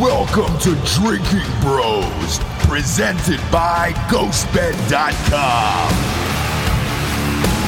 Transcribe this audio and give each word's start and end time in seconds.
Welcome 0.00 0.58
to 0.58 0.74
Drinking 1.00 1.48
Bros, 1.62 2.38
presented 2.68 3.40
by 3.50 3.92
GhostBed.com. 4.10 5.90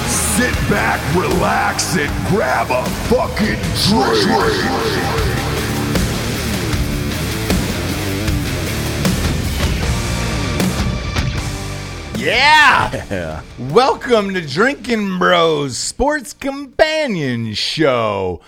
Sit 0.06 0.52
back, 0.68 1.00
relax, 1.16 1.96
and 1.96 2.28
grab 2.28 2.70
a 2.70 2.84
fucking 3.08 3.56
drink. 3.88 4.28
Yeah. 12.14 13.42
Welcome 13.72 14.34
to 14.34 14.46
Drinking 14.46 15.18
Bros 15.18 15.78
Sports 15.78 16.34
Companion 16.34 17.54
Show. 17.54 18.42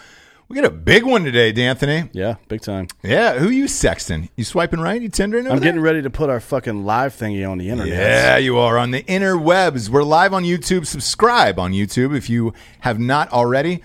We 0.51 0.57
got 0.57 0.65
a 0.65 0.71
big 0.71 1.05
one 1.05 1.23
today, 1.23 1.53
D'Anthony. 1.53 2.11
Yeah, 2.13 2.35
big 2.49 2.61
time. 2.61 2.89
Yeah, 3.05 3.39
who 3.39 3.51
you 3.51 3.67
sexting? 3.67 4.31
You 4.35 4.43
swiping 4.43 4.81
right? 4.81 5.01
You 5.01 5.09
tendering 5.09 5.47
over 5.47 5.55
I'm 5.55 5.63
getting 5.63 5.77
there? 5.77 5.85
ready 5.85 6.03
to 6.03 6.11
put 6.11 6.29
our 6.29 6.41
fucking 6.41 6.85
live 6.85 7.15
thingy 7.15 7.49
on 7.49 7.59
the 7.59 7.69
internet. 7.71 7.97
Yeah, 7.97 8.37
you 8.37 8.59
are 8.59 8.77
on 8.77 8.91
the 8.91 9.05
interwebs. 9.05 9.89
We're 9.89 10.03
live 10.03 10.35
on 10.35 10.43
YouTube. 10.43 10.87
Subscribe 10.87 11.61
on 11.61 11.71
YouTube 11.71 12.17
if 12.17 12.29
you 12.29 12.53
have 12.81 12.99
not 12.99 13.31
already. 13.33 13.81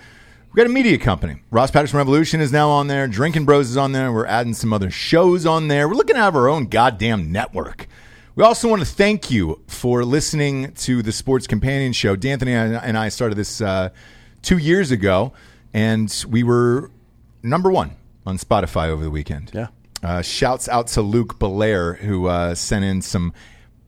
We 0.52 0.56
got 0.56 0.66
a 0.66 0.72
media 0.72 0.98
company. 0.98 1.36
Ross 1.52 1.70
Patterson 1.70 1.98
Revolution 1.98 2.40
is 2.40 2.50
now 2.50 2.68
on 2.70 2.88
there. 2.88 3.06
Drinking 3.06 3.44
Bros 3.44 3.70
is 3.70 3.76
on 3.76 3.92
there. 3.92 4.12
We're 4.12 4.26
adding 4.26 4.52
some 4.52 4.72
other 4.72 4.90
shows 4.90 5.46
on 5.46 5.68
there. 5.68 5.86
We're 5.88 5.94
looking 5.94 6.16
to 6.16 6.22
have 6.22 6.34
our 6.34 6.48
own 6.48 6.66
goddamn 6.66 7.30
network. 7.30 7.86
We 8.34 8.42
also 8.42 8.66
want 8.68 8.80
to 8.80 8.86
thank 8.86 9.30
you 9.30 9.62
for 9.68 10.04
listening 10.04 10.72
to 10.72 11.00
the 11.00 11.12
Sports 11.12 11.46
Companion 11.46 11.92
Show. 11.92 12.16
D'Anthony 12.16 12.54
and 12.54 12.98
I 12.98 13.08
started 13.10 13.36
this 13.36 13.60
uh, 13.60 13.90
two 14.42 14.58
years 14.58 14.90
ago, 14.90 15.32
and 15.76 16.24
we 16.30 16.42
were 16.42 16.90
number 17.42 17.70
one 17.70 17.90
on 18.24 18.38
Spotify 18.38 18.88
over 18.88 19.04
the 19.04 19.10
weekend. 19.10 19.50
Yeah. 19.52 19.68
Uh, 20.02 20.22
shouts 20.22 20.68
out 20.70 20.86
to 20.88 21.02
Luke 21.02 21.38
Belair, 21.38 21.94
who 21.94 22.26
uh, 22.26 22.54
sent 22.54 22.84
in 22.84 23.02
some 23.02 23.34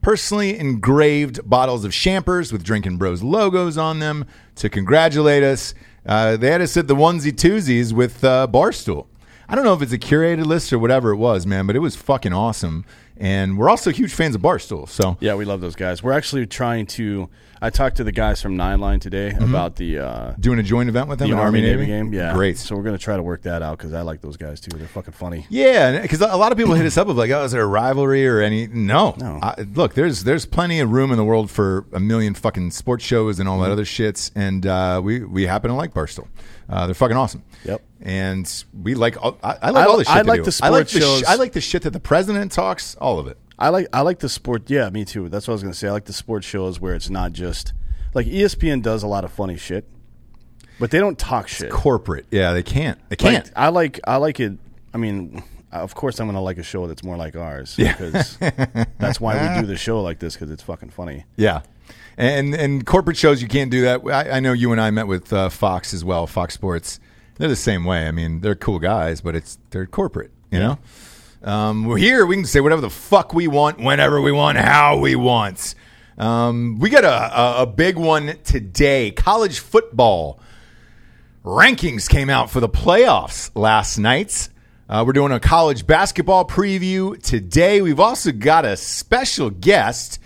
personally 0.02 0.58
engraved 0.58 1.48
bottles 1.48 1.86
of 1.86 1.92
Champers 1.92 2.52
with 2.52 2.62
Drinking 2.62 2.98
Bros 2.98 3.22
logos 3.22 3.78
on 3.78 4.00
them 4.00 4.26
to 4.56 4.68
congratulate 4.68 5.42
us. 5.42 5.72
Uh, 6.04 6.36
they 6.36 6.50
had 6.50 6.60
us 6.60 6.76
at 6.76 6.88
the 6.88 6.94
onesie 6.94 7.32
twosies 7.32 7.92
with 7.94 8.22
uh, 8.22 8.46
Barstool. 8.50 9.06
I 9.48 9.54
don't 9.54 9.64
know 9.64 9.72
if 9.72 9.80
it's 9.80 9.92
a 9.92 9.98
curated 9.98 10.44
list 10.44 10.70
or 10.74 10.78
whatever 10.78 11.10
it 11.10 11.16
was, 11.16 11.46
man, 11.46 11.66
but 11.66 11.74
it 11.74 11.78
was 11.78 11.96
fucking 11.96 12.34
awesome. 12.34 12.84
And 13.16 13.56
we're 13.56 13.70
also 13.70 13.90
huge 13.90 14.12
fans 14.12 14.34
of 14.34 14.42
Barstool. 14.42 14.88
So 14.88 15.16
Yeah, 15.20 15.36
we 15.36 15.46
love 15.46 15.62
those 15.62 15.74
guys. 15.74 16.02
We're 16.02 16.12
actually 16.12 16.46
trying 16.46 16.84
to. 16.86 17.30
I 17.60 17.70
talked 17.70 17.96
to 17.96 18.04
the 18.04 18.12
guys 18.12 18.40
from 18.40 18.56
Nine 18.56 18.80
Line 18.80 19.00
today 19.00 19.30
about 19.32 19.76
the 19.76 19.98
uh, 19.98 20.32
doing 20.38 20.58
a 20.58 20.62
joint 20.62 20.88
event 20.88 21.08
with 21.08 21.18
them, 21.18 21.28
the 21.30 21.34
an 21.36 21.40
Army 21.40 21.60
Navy 21.60 21.86
game. 21.86 22.12
Yeah, 22.12 22.32
great. 22.34 22.56
So 22.58 22.76
we're 22.76 22.82
gonna 22.84 22.98
try 22.98 23.16
to 23.16 23.22
work 23.22 23.42
that 23.42 23.62
out 23.62 23.78
because 23.78 23.92
I 23.92 24.02
like 24.02 24.20
those 24.20 24.36
guys 24.36 24.60
too. 24.60 24.76
They're 24.76 24.86
fucking 24.86 25.14
funny. 25.14 25.46
Yeah, 25.50 26.00
because 26.00 26.20
a 26.20 26.36
lot 26.36 26.52
of 26.52 26.58
people 26.58 26.74
hit 26.74 26.86
us 26.86 26.96
up 26.96 27.06
with 27.08 27.18
like, 27.18 27.30
"Oh, 27.30 27.44
is 27.44 27.52
there 27.52 27.62
a 27.62 27.66
rivalry 27.66 28.26
or 28.28 28.40
any?" 28.40 28.66
No, 28.68 29.14
No. 29.18 29.38
I, 29.42 29.62
look, 29.74 29.94
there's 29.94 30.24
there's 30.24 30.46
plenty 30.46 30.80
of 30.80 30.92
room 30.92 31.10
in 31.10 31.16
the 31.16 31.24
world 31.24 31.50
for 31.50 31.84
a 31.92 32.00
million 32.00 32.34
fucking 32.34 32.70
sports 32.70 33.04
shows 33.04 33.38
and 33.40 33.48
all 33.48 33.56
Mm-hmm. 33.58 33.64
that 33.64 33.70
other 33.72 33.84
shits, 33.84 34.30
and 34.36 34.64
uh, 34.66 35.00
we 35.02 35.24
we 35.24 35.46
happen 35.46 35.70
to 35.70 35.76
like 35.76 35.92
Barstool. 35.92 36.28
Uh, 36.68 36.86
they're 36.86 36.94
fucking 36.94 37.16
awesome. 37.16 37.42
Yep. 37.64 37.82
And 38.02 38.64
we 38.82 38.94
like. 38.94 39.20
all- 39.22 39.38
I, 39.42 39.56
I 39.62 39.70
like 39.70 39.86
I- 39.86 39.90
all 39.90 39.96
the 39.98 40.04
shit. 40.04 40.14
I 40.16 40.20
like 40.22 40.44
do. 40.44 40.50
the 40.50 40.60
I 40.62 40.68
like 40.68 40.88
sports 40.88 40.92
the 40.92 40.98
sh- 41.00 41.02
shows. 41.02 41.24
I 41.24 41.34
like 41.34 41.52
the 41.52 41.60
shit 41.60 41.82
that 41.82 41.90
the 41.90 41.98
president 42.00 42.52
talks. 42.52 42.94
All 42.96 43.18
of 43.18 43.26
it. 43.26 43.36
I 43.58 43.70
like 43.70 43.88
I 43.92 44.02
like 44.02 44.20
the 44.20 44.28
sport. 44.28 44.70
Yeah, 44.70 44.88
me 44.90 45.04
too. 45.04 45.28
That's 45.28 45.48
what 45.48 45.52
I 45.52 45.56
was 45.56 45.62
gonna 45.62 45.74
say. 45.74 45.88
I 45.88 45.92
like 45.92 46.04
the 46.04 46.12
sports 46.12 46.46
shows 46.46 46.80
where 46.80 46.94
it's 46.94 47.10
not 47.10 47.32
just 47.32 47.72
like 48.14 48.26
ESPN 48.26 48.82
does 48.82 49.02
a 49.02 49.06
lot 49.06 49.24
of 49.24 49.32
funny 49.32 49.56
shit, 49.56 49.84
but 50.78 50.90
they 50.90 50.98
don't 50.98 51.18
talk 51.18 51.48
shit. 51.48 51.70
Corporate. 51.70 52.26
Yeah, 52.30 52.52
they 52.52 52.62
can't. 52.62 52.98
They 53.08 53.16
can't. 53.16 53.50
I 53.56 53.68
like 53.68 54.00
I 54.06 54.16
like 54.16 54.38
it. 54.40 54.52
I 54.94 54.98
mean, 54.98 55.42
of 55.72 55.94
course, 55.94 56.20
I'm 56.20 56.26
gonna 56.26 56.42
like 56.42 56.58
a 56.58 56.62
show 56.62 56.86
that's 56.86 57.02
more 57.02 57.16
like 57.16 57.36
ours. 57.36 57.74
Yeah. 57.76 57.92
because 57.96 58.36
that's 58.98 59.20
why 59.20 59.56
we 59.56 59.60
do 59.60 59.66
the 59.72 59.76
show 59.76 60.02
like 60.02 60.18
this 60.18 60.34
because 60.34 60.50
it's 60.50 60.62
fucking 60.62 60.90
funny. 60.90 61.24
Yeah. 61.36 61.62
And 62.16 62.54
and 62.54 62.84
corporate 62.84 63.16
shows 63.16 63.42
you 63.42 63.48
can't 63.48 63.70
do 63.70 63.82
that. 63.82 64.00
I, 64.06 64.36
I 64.36 64.40
know 64.40 64.52
you 64.52 64.72
and 64.72 64.80
I 64.80 64.90
met 64.90 65.06
with 65.06 65.32
uh, 65.32 65.48
Fox 65.48 65.94
as 65.94 66.04
well, 66.04 66.26
Fox 66.26 66.54
Sports. 66.54 67.00
They're 67.36 67.48
the 67.48 67.56
same 67.56 67.84
way. 67.84 68.08
I 68.08 68.10
mean, 68.10 68.40
they're 68.40 68.56
cool 68.56 68.80
guys, 68.80 69.20
but 69.20 69.36
it's 69.36 69.58
they're 69.70 69.86
corporate. 69.86 70.32
You 70.50 70.58
know, 70.58 70.78
um, 71.42 71.84
we're 71.84 71.98
here. 71.98 72.26
We 72.26 72.36
can 72.36 72.44
say 72.44 72.60
whatever 72.60 72.80
the 72.80 72.90
fuck 72.90 73.32
we 73.34 73.46
want, 73.48 73.78
whenever 73.78 74.20
we 74.20 74.32
want, 74.32 74.58
how 74.58 74.98
we 74.98 75.14
want. 75.16 75.74
Um, 76.16 76.78
we 76.80 76.90
got 76.90 77.04
a, 77.04 77.40
a, 77.40 77.62
a 77.62 77.66
big 77.66 77.96
one 77.96 78.38
today. 78.44 79.10
College 79.12 79.60
football 79.60 80.40
rankings 81.44 82.08
came 82.08 82.28
out 82.30 82.50
for 82.50 82.60
the 82.60 82.68
playoffs 82.68 83.50
last 83.54 83.98
night. 83.98 84.48
Uh, 84.88 85.04
we're 85.06 85.12
doing 85.12 85.32
a 85.32 85.40
college 85.40 85.86
basketball 85.86 86.46
preview 86.46 87.20
today. 87.22 87.82
We've 87.82 88.00
also 88.00 88.32
got 88.32 88.64
a 88.64 88.76
special 88.76 89.50
guest 89.50 90.18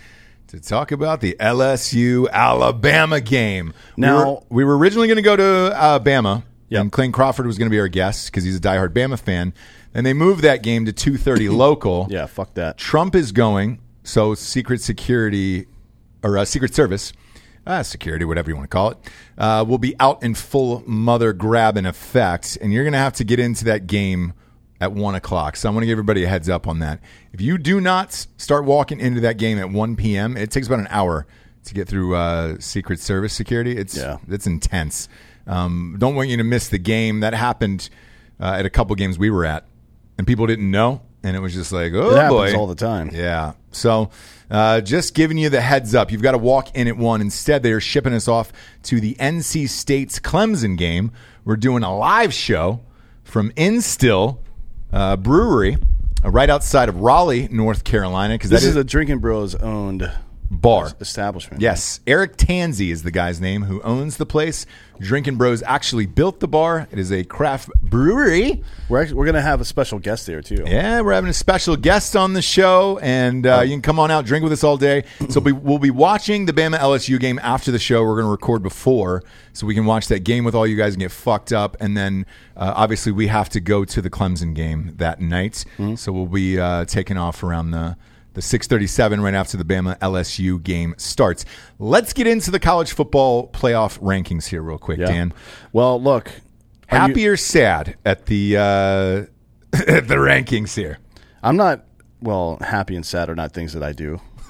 to 0.47 0.59
talk 0.59 0.91
about 0.91 1.19
the 1.21 1.35
LSU 1.39 2.29
Alabama 2.31 3.19
game. 3.19 3.73
Now- 3.97 4.17
we 4.17 4.23
were, 4.25 4.39
we 4.49 4.63
were 4.63 4.77
originally 4.77 5.07
going 5.07 5.17
to 5.17 5.21
go 5.21 5.35
to 5.35 5.73
Alabama, 5.75 6.43
Yep. 6.69 6.81
and 6.81 6.91
Clayton 6.91 7.11
Crawford 7.11 7.45
was 7.45 7.57
going 7.57 7.67
to 7.69 7.71
be 7.75 7.79
our 7.79 7.87
guest 7.87 8.27
because 8.27 8.43
he's 8.43 8.55
a 8.55 8.59
diehard 8.59 8.89
Bama 8.93 9.19
fan. 9.19 9.53
And 9.93 10.05
they 10.05 10.13
moved 10.13 10.41
that 10.43 10.63
game 10.63 10.85
to 10.85 10.91
two 10.93 11.17
thirty 11.17 11.49
local. 11.65 12.07
Yeah, 12.09 12.25
fuck 12.25 12.53
that. 12.55 12.77
Trump 12.77 13.15
is 13.15 13.31
going, 13.31 13.79
so 14.03 14.33
Secret 14.35 14.81
Security 14.81 15.67
or 16.23 16.37
uh, 16.37 16.45
Secret 16.45 16.73
Service, 16.73 17.13
uh, 17.67 17.83
security, 17.83 18.25
whatever 18.25 18.49
you 18.49 18.55
want 18.55 18.69
to 18.69 18.73
call 18.73 18.91
it, 18.91 18.97
uh, 19.37 19.63
will 19.67 19.77
be 19.77 19.95
out 19.99 20.23
in 20.23 20.33
full 20.35 20.83
mother 20.87 21.33
grab 21.33 21.77
in 21.77 21.85
effect, 21.85 22.57
and 22.61 22.71
you're 22.73 22.83
going 22.83 22.93
to 22.93 22.97
have 22.99 23.13
to 23.13 23.23
get 23.23 23.39
into 23.39 23.65
that 23.65 23.87
game 23.87 24.33
at 24.81 24.91
one 24.91 25.15
o'clock. 25.15 25.55
So 25.55 25.69
I 25.69 25.71
want 25.71 25.83
to 25.83 25.85
give 25.85 25.93
everybody 25.93 26.23
a 26.23 26.27
heads 26.27 26.49
up 26.49 26.67
on 26.67 26.79
that. 26.79 26.99
If 27.31 27.39
you 27.41 27.57
do 27.57 27.79
not 27.79 28.13
start 28.37 28.65
walking 28.65 28.99
into 28.99 29.21
that 29.21 29.37
game 29.37 29.57
at 29.59 29.69
one 29.69 29.95
p.m., 29.95 30.35
it 30.37 30.49
takes 30.51 30.67
about 30.67 30.79
an 30.79 30.87
hour 30.89 31.25
to 31.65 31.73
get 31.73 31.87
through 31.87 32.15
uh, 32.15 32.55
Secret 32.59 32.99
Service 32.99 33.31
security. 33.33 33.77
It's 33.77 33.95
Yeah. 33.95 34.17
it's 34.27 34.47
intense. 34.47 35.07
Um, 35.45 35.95
don't 35.99 36.15
want 36.15 36.29
you 36.29 36.37
to 36.37 36.43
miss 36.43 36.67
the 36.69 36.77
game. 36.79 37.19
That 37.19 37.33
happened 37.33 37.89
uh, 38.39 38.55
at 38.59 38.65
a 38.65 38.69
couple 38.69 38.95
games 38.95 39.17
we 39.19 39.29
were 39.29 39.45
at, 39.45 39.65
and 40.23 40.27
people 40.27 40.47
didn't 40.47 40.71
know, 40.71 41.01
and 41.21 41.35
it 41.35 41.41
was 41.41 41.53
just 41.53 41.73
like, 41.73 41.91
oh 41.93 42.11
It 42.11 42.15
happens 42.15 42.53
boy, 42.53 42.57
all 42.57 42.65
the 42.67 42.75
time. 42.75 43.09
yeah. 43.13 43.53
So, 43.71 44.09
uh, 44.49 44.79
just 44.79 45.13
giving 45.15 45.37
you 45.37 45.49
the 45.49 45.59
heads 45.59 45.93
up. 45.93 46.11
You've 46.13 46.21
got 46.21 46.31
to 46.31 46.37
walk 46.37 46.73
in 46.77 46.87
at 46.87 46.95
one. 46.95 47.19
Instead, 47.19 47.61
they 47.61 47.73
are 47.73 47.81
shipping 47.81 48.13
us 48.13 48.29
off 48.29 48.53
to 48.83 49.01
the 49.01 49.15
NC 49.15 49.67
State's 49.67 50.17
Clemson 50.19 50.77
game. 50.77 51.11
We're 51.43 51.57
doing 51.57 51.83
a 51.83 51.93
live 51.93 52.33
show 52.33 52.79
from 53.25 53.51
Instill 53.57 54.41
uh, 54.93 55.17
Brewery, 55.17 55.77
uh, 56.23 56.29
right 56.29 56.49
outside 56.49 56.87
of 56.87 57.01
Raleigh, 57.01 57.49
North 57.51 57.83
Carolina. 57.83 58.35
Because 58.35 58.49
This 58.51 58.61
that 58.61 58.67
is 58.69 58.75
is 58.75 58.81
a 58.81 58.85
Drinking 58.85 59.19
Bros 59.19 59.55
owned 59.55 60.09
bar. 60.61 60.91
establishment. 60.99 61.61
Yes, 61.61 61.99
Eric 62.07 62.37
Tansey 62.37 62.91
is 62.91 63.03
the 63.03 63.11
guy's 63.11 63.41
name 63.41 63.63
who 63.63 63.81
owns 63.81 64.17
the 64.17 64.25
place. 64.25 64.65
Drinking 64.99 65.35
Bros 65.37 65.63
actually 65.63 66.05
built 66.05 66.39
the 66.39 66.47
bar. 66.47 66.87
It 66.91 66.99
is 66.99 67.11
a 67.11 67.23
craft 67.23 67.69
brewery. 67.81 68.63
we're 68.89 69.01
actually, 69.01 69.15
we're 69.15 69.25
gonna 69.25 69.41
have 69.41 69.59
a 69.59 69.65
special 69.65 69.97
guest 69.99 70.27
there 70.27 70.41
too. 70.41 70.63
Yeah, 70.67 71.01
we're 71.01 71.13
having 71.13 71.29
a 71.29 71.33
special 71.33 71.75
guest 71.75 72.15
on 72.15 72.33
the 72.33 72.41
show, 72.41 72.99
and 73.01 73.45
uh, 73.45 73.61
you 73.61 73.71
can 73.71 73.81
come 73.81 73.99
on 73.99 74.11
out, 74.11 74.25
drink 74.25 74.43
with 74.43 74.53
us 74.53 74.63
all 74.63 74.77
day. 74.77 75.03
So 75.29 75.39
we, 75.39 75.51
we'll 75.51 75.79
be 75.79 75.89
watching 75.89 76.45
the 76.45 76.53
Bama 76.53 76.77
LSU 76.77 77.19
game 77.19 77.39
after 77.41 77.71
the 77.71 77.79
show. 77.79 78.03
We're 78.03 78.13
going 78.21 78.25
to 78.25 78.29
record 78.31 78.61
before, 78.61 79.23
so 79.53 79.65
we 79.65 79.73
can 79.73 79.85
watch 79.85 80.07
that 80.09 80.19
game 80.23 80.43
with 80.43 80.53
all 80.53 80.67
you 80.67 80.77
guys 80.77 80.93
and 80.93 80.99
get 81.01 81.11
fucked 81.11 81.51
up. 81.51 81.75
And 81.79 81.97
then, 81.97 82.27
uh, 82.55 82.73
obviously, 82.75 83.11
we 83.11 83.27
have 83.27 83.49
to 83.49 83.59
go 83.59 83.83
to 83.83 83.99
the 84.01 84.11
Clemson 84.11 84.53
game 84.53 84.91
that 84.97 85.19
night. 85.21 85.65
So 85.95 86.11
we'll 86.11 86.27
be 86.27 86.59
uh, 86.59 86.85
taking 86.85 87.17
off 87.17 87.41
around 87.41 87.71
the 87.71 87.97
the 88.33 88.41
six 88.41 88.67
thirty 88.67 88.87
seven 88.87 89.21
right 89.21 89.33
after 89.33 89.57
the 89.57 89.63
Bama 89.65 89.97
LSU 89.99 90.61
game 90.61 90.95
starts. 90.97 91.45
Let's 91.79 92.13
get 92.13 92.27
into 92.27 92.51
the 92.51 92.59
college 92.59 92.91
football 92.93 93.47
playoff 93.49 93.99
rankings 93.99 94.47
here, 94.47 94.61
real 94.61 94.77
quick, 94.77 94.99
Yeah. 94.99 95.05
Dan. 95.07 95.33
Well, 95.71 96.01
look, 96.01 96.27
are 96.29 96.31
you- 96.31 96.99
Happy 97.01 97.27
or 97.27 97.37
sad 97.37 97.95
at 98.05 98.25
the 98.27 98.57
uh, 98.57 98.61
at 99.87 100.07
the 100.07 100.15
rankings 100.15 100.75
here? 100.75 100.99
I'm 101.41 101.57
not. 101.57 101.85
Well, 102.21 102.57
happy 102.61 102.95
and 102.95 103.05
sad 103.05 103.29
are 103.29 103.35
not 103.35 103.51
things 103.53 103.73
that 103.73 103.83
I 103.83 103.91
do. 103.91 104.21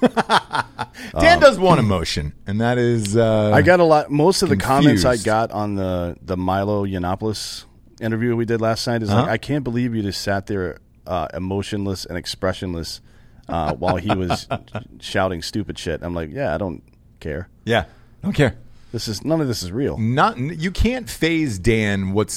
Dan 1.20 1.40
does 1.40 1.58
one 1.58 1.78
emotion, 1.78 2.32
and 2.46 2.60
that 2.60 2.78
is 2.78 3.16
uh, 3.16 3.50
I 3.52 3.62
got 3.62 3.80
a 3.80 3.84
lot. 3.84 4.10
Most 4.10 4.42
of 4.42 4.48
the 4.48 4.56
comments 4.56 5.04
I 5.04 5.16
got 5.16 5.50
on 5.50 5.74
the 5.74 6.16
the 6.22 6.36
Milo 6.36 6.84
Yiannopoulos 6.86 7.64
interview 8.00 8.34
we 8.36 8.44
did 8.44 8.60
last 8.60 8.86
night 8.86 9.02
is 9.02 9.10
Uh-huh. 9.10 9.22
like, 9.22 9.30
I 9.30 9.38
can't 9.38 9.64
believe 9.64 9.94
you 9.94 10.02
just 10.02 10.20
sat 10.20 10.46
there 10.46 10.78
uh, 11.06 11.28
emotionless 11.34 12.04
and 12.04 12.16
expressionless 12.18 13.00
uh, 13.48 13.74
while 13.74 13.96
he 13.96 14.14
was 14.14 14.48
shouting 15.00 15.42
stupid 15.42 15.78
shit. 15.78 16.02
I'm 16.02 16.14
like, 16.14 16.30
yeah, 16.32 16.54
I 16.54 16.58
don't 16.58 16.82
care. 17.20 17.48
yeah, 17.64 17.84
don't 18.22 18.32
care. 18.32 18.56
This 18.92 19.08
is 19.08 19.24
none 19.24 19.40
of 19.40 19.48
this 19.48 19.64
is 19.64 19.72
real. 19.72 19.98
Not 19.98 20.38
you 20.38 20.70
can't 20.70 21.10
phase 21.10 21.58
Dan 21.58 22.12
what's 22.12 22.32